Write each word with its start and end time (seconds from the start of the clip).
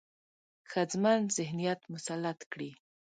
ښځمن 0.71 1.19
ذهنيت 1.35 1.81
مسلط 1.93 2.39
کړي، 2.51 2.69